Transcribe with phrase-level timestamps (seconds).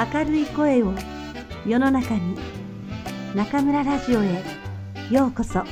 [0.00, 0.94] 明るい声を
[1.66, 2.34] 世の中に
[3.34, 4.42] 中村ラジオへ
[5.10, 5.62] ようこそ。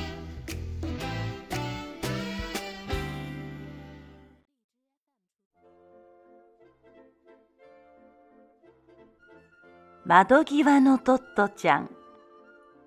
[10.05, 11.89] 窓際のトットちゃん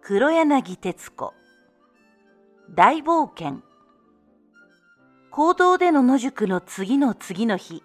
[0.01, 1.35] 黒柳徹子。
[2.71, 3.63] 大冒険。
[5.33, 7.83] 行動での野宿の次の次の日。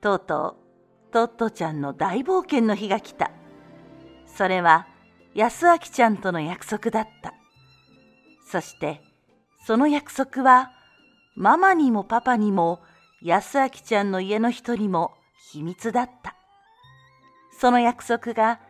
[0.00, 0.69] とうとう
[1.10, 3.30] トットちゃんの大冒険の日が来た。
[4.26, 4.86] それは
[5.34, 7.34] 安明ちゃんとの約束だった。
[8.50, 9.00] そして
[9.66, 10.72] その約束は
[11.36, 12.80] ママにもパパにも
[13.22, 15.12] 安明ちゃんの家の人にも
[15.52, 16.36] 秘密だった。
[17.58, 18.60] その約束が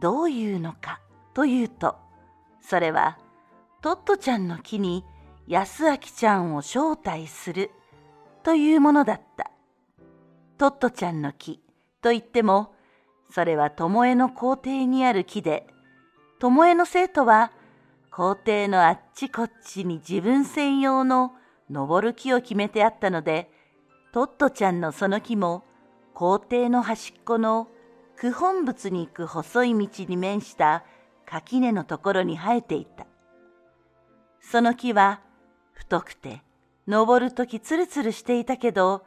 [0.00, 1.00] どういうのか
[1.34, 1.96] というと、
[2.62, 3.18] それは
[3.82, 5.04] トットちゃんの木に
[5.46, 7.70] 安明ちゃんを招待する
[8.42, 9.50] というものだった。
[10.56, 11.60] トットちゃんの木
[12.02, 12.74] といっても、
[13.30, 15.66] それは巴の校庭にある木で、
[16.40, 17.52] 巴の生徒は
[18.10, 21.32] 校庭のあっちこっちに自分専用の
[21.70, 23.50] 登る木を決めてあったので、
[24.12, 25.64] トットちゃんのその木も
[26.14, 27.68] 校庭の端っこの
[28.18, 30.84] 九本仏に行く細い道に面した
[31.24, 33.06] 垣根のところに生えていた。
[34.40, 35.20] その木は
[35.72, 36.42] 太くて
[36.88, 39.04] 登るときつるつるしていたけど、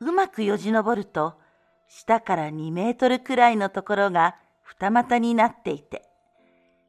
[0.00, 1.34] うまくよじ登ると
[1.94, 6.02] 下から2メートルくらいのところが二股になっていて、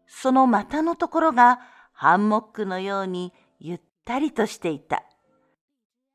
[0.07, 1.59] その股のところが
[1.91, 5.03] ハンモックのようにゆったりとしていた。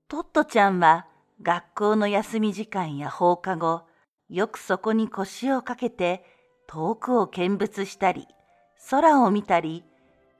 [0.09, 1.07] トットちゃんは
[1.43, 3.83] 学校の休み時間や放課後、
[4.31, 6.25] よくそこに腰をかけて
[6.67, 8.27] 遠くを見物したり、
[8.89, 9.85] 空を見たり、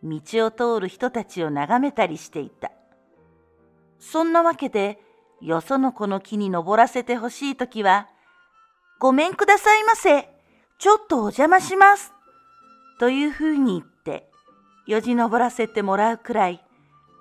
[0.03, 2.73] 道を通る人たちを眺めたりしていた。
[3.99, 4.99] そんなわけで、
[5.43, 8.09] よその子の木に登らせてほしいときは、
[9.01, 10.29] ごめんくださいませ。
[10.79, 12.13] ちょっとお邪魔します。
[12.99, 14.29] というふうに言って、
[14.87, 16.65] よじ登らせてもらうくらい、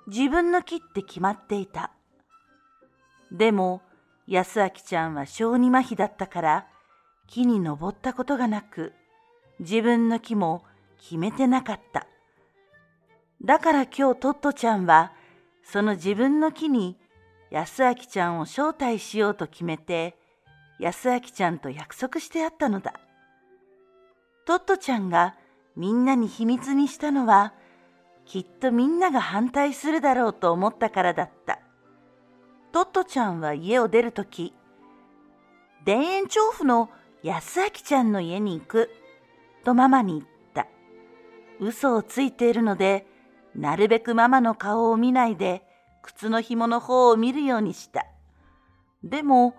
[0.08, 1.92] 自分の木って決まっていた。
[3.30, 3.82] でも、
[4.26, 6.66] 安明ちゃんは小児麻痺だったから
[7.26, 8.92] 木に登ったことがなく
[9.58, 10.64] 自分の木も
[11.00, 12.06] 決めてなかった。
[13.42, 15.12] だから今日トットちゃんは
[15.62, 16.98] その自分の木に
[17.50, 20.18] 安明ちゃんを招待しようと決めて
[20.80, 22.94] 安明ちゃんと約束してあったのだ。
[24.46, 25.34] トットちゃんが
[25.76, 27.52] みんなに秘密にしたのは
[28.24, 31.60] きっとみんなが反対するだろうと思ったからだった。
[32.72, 34.54] トットちゃんは家を出るとき、
[35.86, 36.90] 田園調布の
[37.22, 38.90] 安明ちゃんの家に行く、
[39.64, 40.24] とママに言っ
[40.54, 40.66] た。
[41.60, 43.06] 嘘をついているので、
[43.54, 45.62] なるべくママの顔を見ないで、
[46.02, 48.06] 靴の紐の方を見るようにした。
[49.02, 49.54] でも、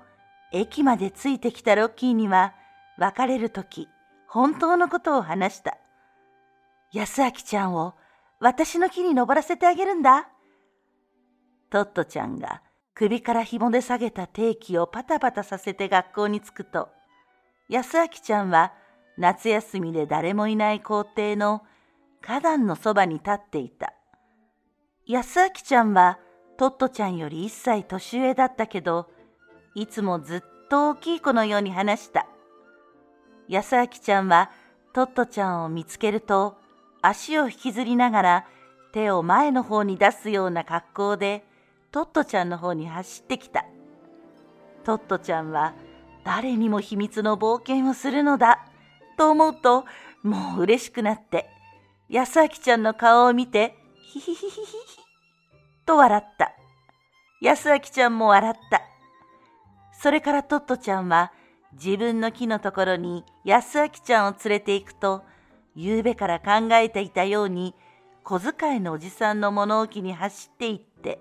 [0.52, 2.54] 駅までついてきたロッキーには、
[2.98, 3.88] 別れるとき、
[4.28, 5.78] 本当のことを話した。
[6.92, 7.94] 安明ちゃんを
[8.40, 10.30] 私の木に登らせてあげるんだ。
[11.70, 12.64] トットちゃんが
[12.96, 16.90] 首から紐で下げた定期をパタパタさせて学校に着くと、
[17.70, 18.74] 安明ちゃんは
[19.18, 21.64] 夏休みで誰もいない校庭の
[22.22, 23.94] 花壇のそばに立っていた。
[25.06, 26.20] 安明ちゃんは
[26.58, 29.10] トットちゃんより一歳年上だったけど、
[29.76, 32.28] いつもずっと大きい子のように話した。
[33.48, 34.52] 安明ちゃんは
[34.94, 36.58] トットちゃんを見つけると、
[37.02, 38.48] 足を引きずりながら
[38.92, 41.46] 手を前の方に出すような格好で、
[41.92, 43.66] トットちゃんの方に走ってきた。
[44.84, 45.74] トットちゃんは
[46.24, 48.66] 誰にも秘密の冒険をするのだ
[49.18, 49.86] と思うと
[50.24, 51.50] もう嬉しくなって
[52.10, 55.00] 安明ちゃんの顔を見てヒヒヒヒヒヒ
[55.86, 56.54] と笑った。
[57.42, 58.82] 安明ちゃんも笑った。
[60.02, 61.32] それからトットちゃんは
[61.74, 65.24] 自分の木のところに安明ちゃんを連れて行くと
[65.76, 67.76] 夕べから考えていたように
[68.24, 71.20] 小遣いのおじさんの物置に走って行って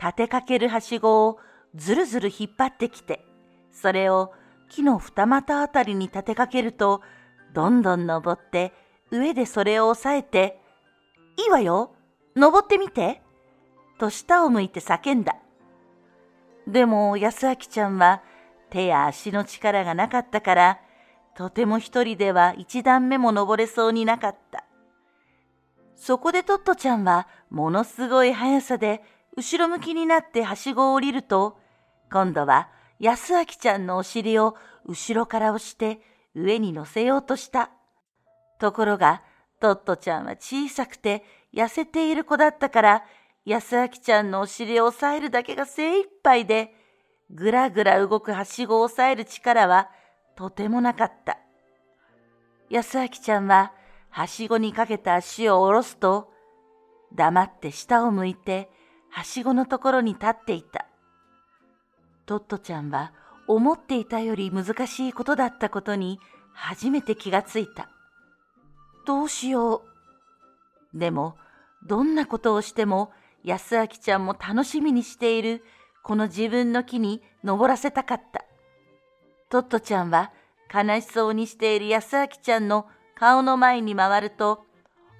[0.00, 1.38] 立てかけるはしごを
[1.74, 3.24] ずるずる引っ張ってきて、
[3.72, 4.32] それを
[4.68, 7.02] 木の二股あたりに立てかけると、
[7.52, 8.72] どんどん登って
[9.10, 10.60] 上でそれを押さえて、
[11.36, 11.94] いいわよ、
[12.36, 13.22] 登ってみて、
[13.98, 15.36] と下を向いて叫んだ。
[16.66, 18.22] でも安明ちゃんは
[18.70, 20.80] 手や足の力がなかったから、
[21.36, 24.64] とても一人では一段目も登れそうになかった。
[25.96, 29.02] そこでトットちゃんはものすごい速さで
[29.36, 31.58] 後ろ向きになってはしごを降りると、
[32.10, 32.68] 今度は
[33.00, 34.56] 安明ちゃんのお尻を
[34.86, 36.00] 後ろから押して
[36.34, 37.70] 上に乗せようとした。
[38.58, 39.22] ところが、
[39.60, 41.24] トットちゃんは小さくて
[41.54, 43.04] 痩せている子だったから、
[43.46, 46.74] 安明ちゃんのお尻を押さえるだけが精一杯で、
[47.30, 49.90] ぐらぐら動くはしごを押さえる力は
[50.36, 51.38] とてもなかった。
[52.70, 53.72] 安明ちゃんは
[54.08, 56.30] はしごにかけた足を下ろすと、
[57.14, 58.70] 黙って下を向いて
[59.10, 60.86] はしごのところに立っていた。
[62.26, 63.12] トットちゃんは
[63.46, 66.18] 思っていたより難しいことだったことに
[66.54, 67.90] 初めて気がついた。
[69.06, 69.82] どうしよ
[70.94, 70.98] う。
[70.98, 71.36] でも、
[71.86, 73.12] どんなことをしても
[73.44, 75.62] 安明ちゃんも楽しみにしている
[76.02, 78.44] この自分の木に登らせたかった。
[79.50, 80.32] トットちゃんは
[80.72, 84.64] 悲しそうにしている安明ちゃんの顔の前に回ると、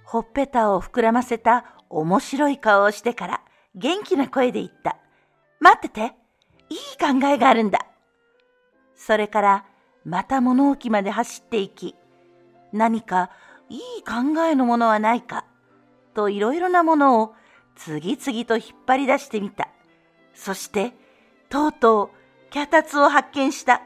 [0.05, 3.41] ほっぺたを膨らませた面白い顔をしてから
[3.75, 4.99] 元気な声で言った。
[5.61, 6.15] 待ってて、
[6.71, 7.87] いい考えがあるんだ。
[8.97, 9.65] それから
[10.05, 11.95] また物置まで走っていき、
[12.73, 13.31] 何か
[13.69, 15.45] いい考えのものはないか、
[16.15, 17.35] といろいろなものを
[17.77, 19.69] 次々と引っ張り出してみた。
[20.35, 20.93] そして、
[21.49, 23.83] とうとう脚立を発見した。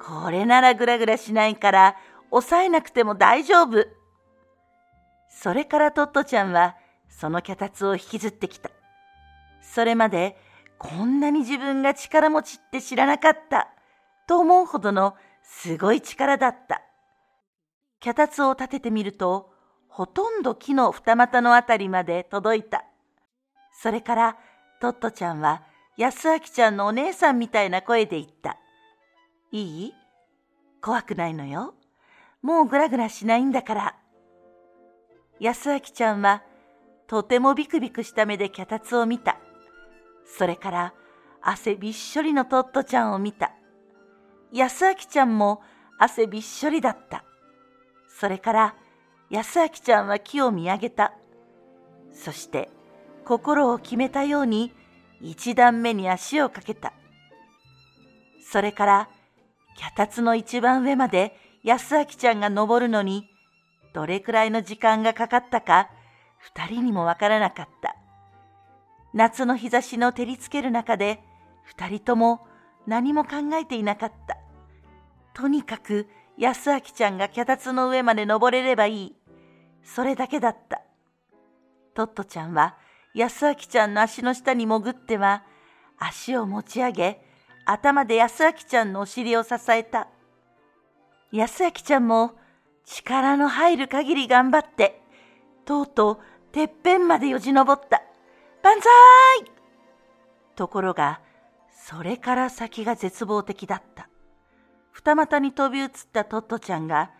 [0.00, 1.96] これならぐらぐらしないから、
[2.30, 3.86] 抑えなくても大丈夫。
[5.28, 6.76] それからトットちゃんは、
[7.08, 8.70] その脚立を引きずってきた。
[9.62, 10.36] それまで、
[10.78, 13.68] こんなに自分が力持ちって知らなかった、
[14.26, 16.82] と思うほどのすごい力だった。
[18.00, 19.53] 脚立を立ててみると、
[19.96, 22.84] ほとんど木の二股のあたりまで届いた。
[23.80, 24.36] それから、
[24.80, 25.62] トットちゃんは、
[25.96, 28.58] 安明ちゃんのお姉さんみたいな声で言った。
[29.52, 29.94] いい？
[30.82, 31.74] 怖くないのよ。
[32.42, 33.96] もうぐらぐらしないんだから。
[35.38, 36.42] 安明ちゃんは、
[37.06, 39.38] とてもビクビクした目で脚立を見た。
[40.26, 40.94] それから、
[41.40, 43.52] 汗びっしょりのトットちゃんを見た。
[44.52, 45.62] 安明ちゃんも
[46.00, 47.22] 汗びっしょりだった。
[48.08, 48.74] それから、
[49.34, 51.12] 安明ちゃんは木を見上げた。
[52.12, 52.70] そして、
[53.24, 54.72] 心を決めたように、
[55.20, 56.92] 一段目に足をかけた。
[58.48, 59.08] それから、
[59.76, 63.28] 脚立の一番上まで安明ちゃんが登るのに、
[63.92, 65.90] どれくらいの時間がかかったか、
[66.38, 67.96] 二人にもわからなかった。
[69.14, 71.20] 夏の日差しの照りつける中で、
[71.64, 72.46] 二人とも
[72.86, 74.38] 何も考えていなかった。
[75.32, 76.06] とにかく
[76.38, 79.23] 安明ちゃんが脚立の上まで登れればいい。
[79.84, 80.82] それだけだった。
[81.94, 82.76] トットちゃんは
[83.14, 85.44] 安明ちゃんの足の下に潜っては、
[85.98, 87.24] 足を持ち上げ、
[87.64, 90.08] 頭で安明ちゃんのお尻を支えた。
[91.30, 92.32] 安明ちゃんも
[92.84, 95.00] 力の入る限り頑張って、
[95.64, 96.18] とうとう
[96.50, 98.02] てっぺんまでよじ登った。
[98.64, 99.52] 万歳
[100.56, 101.20] ところが、
[101.70, 104.08] それから先が絶望的だった。
[104.90, 107.12] 二股に飛び移ったトットちゃんが、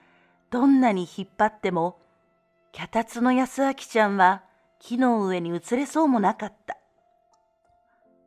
[0.51, 1.99] どんなに引っ張っても、
[2.77, 4.43] 脚立の安明ちゃんは
[4.81, 6.77] 木の上に移れそうもなかった。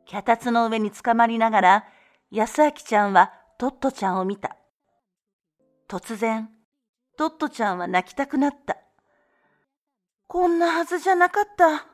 [0.06, 1.84] 脚立の上につかまりながら、
[2.30, 4.56] 安明ちゃんはトットちゃんを見た。
[5.86, 6.48] 突然、
[7.18, 8.78] トットちゃんは泣きたくなった。
[10.26, 11.86] こんなはずじゃなかった。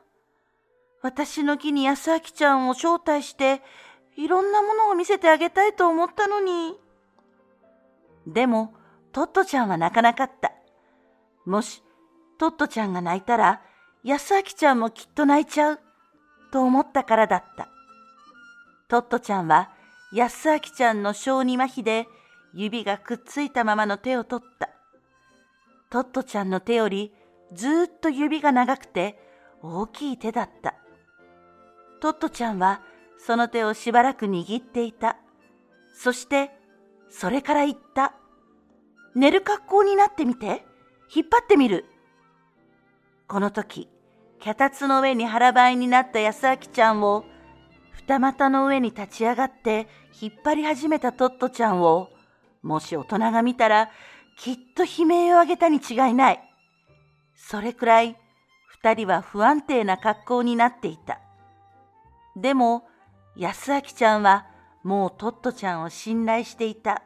[1.01, 3.61] 私の木に安明ちゃんを招待して、
[4.15, 6.79] いろんなものを見せてあげたいと思ったのに。
[8.25, 8.73] でも、
[9.11, 10.53] トットちゃんは泣かなかった。
[11.45, 11.84] もし、
[12.37, 13.61] トットちゃんが泣いたら、
[14.03, 15.79] 安明ちゃんもきっと泣いちゃう、
[16.51, 17.67] と思ったからだった。
[18.87, 19.71] トットちゃんは、
[20.13, 22.07] 安明ちゃんの小児麻痺で
[22.53, 24.69] 指がくっついたままの手を取った。
[25.89, 27.13] トットちゃんの手より
[27.53, 29.19] ずっと指が長くて
[29.61, 30.75] 大きい手だった。
[32.01, 32.81] トットちゃんは
[33.17, 35.17] その手をしばらく握っていた。
[35.93, 36.51] そして
[37.09, 38.13] それから言った。
[39.15, 40.65] 寝る格好になってみて。
[41.13, 41.85] 引っ張ってみる。
[43.27, 43.89] この時、
[44.39, 47.25] 脚立の上に腹ばいになった安明ちゃんを
[47.91, 49.87] 二股の上に立ち上がって
[50.21, 52.09] 引っ張り始めたトットちゃんを、
[52.61, 53.89] もし大人が見たら、
[54.37, 56.39] きっと悲鳴を上げたに違いない。
[57.35, 58.15] それくらい、
[58.67, 61.19] 二人は不安定な格好になっていた。
[62.35, 62.87] でも、
[63.35, 64.45] 安明ちゃんは、
[64.83, 67.01] もうトットちゃんを信頼していた。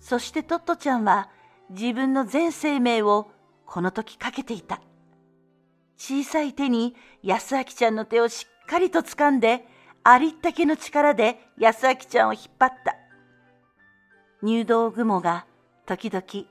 [0.00, 1.30] そしてトットちゃんは、
[1.70, 3.30] 自分の全生命を
[3.64, 4.80] この時かけていた。
[5.98, 9.66] 小さい手に安明ちゃんの手をしっかりと掴んで、
[10.04, 12.96] ありったけの力で安明ちゃんを引っ張った。
[14.42, 15.46] 入道雲が
[15.86, 16.46] 時々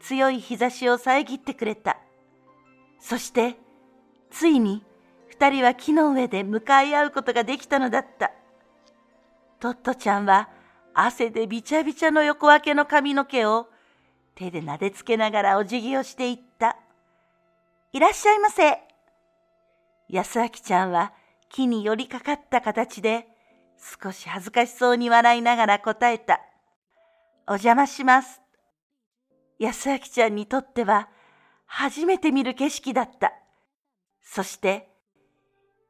[0.00, 1.98] 強い日差しを遮ってくれた。
[3.00, 3.56] そして、
[4.30, 4.82] ついに
[5.28, 8.32] 二人は木の上で向かい合うことができたのだった。
[9.60, 10.48] トットちゃんは
[10.92, 13.68] 汗でびちゃびちゃの横分けの髪の毛を
[14.34, 16.43] 手で撫でつけながらお辞儀をしていった。
[17.94, 18.80] いらっしゃいませ。
[20.08, 21.12] 安明ちゃんは
[21.48, 23.28] 木に寄りかかった形で、
[24.02, 26.40] 少し恥ずかしそうに笑いながら答えた。
[27.46, 28.42] お邪魔します。
[29.60, 31.08] 安明ちゃんにとっては
[31.66, 33.32] 初めて見る景色だった。
[34.24, 34.88] そして、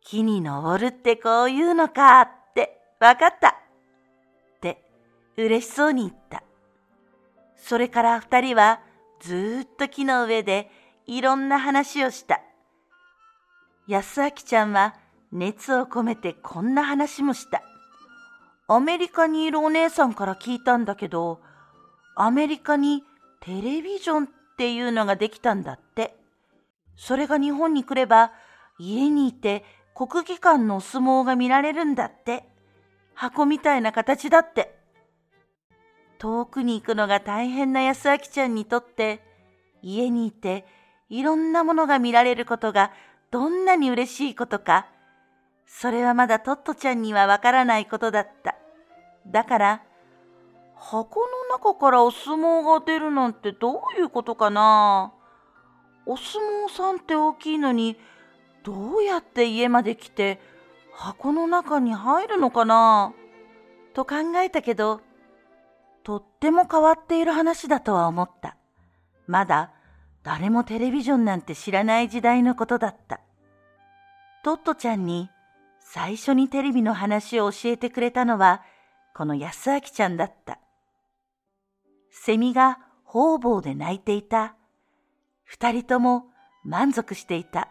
[0.02, 3.48] 木に登るってこういうのかってわかった。
[3.48, 4.84] って
[5.38, 6.42] 嬉しそうに言った。
[7.56, 8.82] それから二人は
[9.20, 10.70] ずっと木の上で
[11.06, 12.40] いろんな話をした。
[13.86, 14.94] 安明ちゃんは
[15.32, 17.62] 熱を込めてこんな話もした。
[18.66, 21.40] アメリカにいるお姉さんから聞いたんだけど、
[22.16, 23.02] アメリカに
[23.40, 26.16] テレビジョンっていうのができたんだって。
[26.96, 28.32] それが日本に来れば
[28.78, 32.48] 家にいて国技館の相撲が見られるんだって。
[33.14, 34.74] 箱みたいな形だって。
[36.18, 39.20] 遠くに行くのが大変な安明ちゃんにとって
[39.82, 40.64] 家にいて
[41.08, 42.92] いろんなものが見られることが
[43.30, 44.86] どんなに嬉しいことか
[45.66, 48.56] それはまだトットちゃんにはわからないことだった。
[49.26, 49.82] だから
[50.76, 55.12] 箱の中からお相撲が出るなんてどういうことかな
[56.06, 57.96] お相撲さんって大きいのに
[58.62, 60.40] どうやって家まで来て
[60.92, 63.12] 箱の中に入るのかな
[63.94, 65.00] と考えたけど
[66.02, 68.56] とっても変わっている話だとは思った。
[69.26, 69.72] まだ
[70.24, 73.20] 誰もテレビジョンなんて知らない時代のことだった。
[74.42, 75.30] トットちゃんに
[75.80, 78.62] 最初にテレビの話を教えてくれたのは
[79.14, 80.58] この安明ちゃんだった。
[82.10, 84.56] セミが方々で鳴いていた。
[85.44, 86.24] 二人とも
[86.64, 87.68] 満足していた。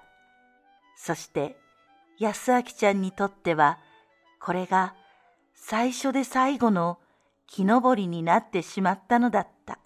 [0.95, 1.57] そして
[2.19, 3.79] 安明ちゃんにとっては
[4.39, 4.93] これが
[5.55, 6.99] 最初で最後の
[7.47, 9.79] 木登りになってしまったのだった。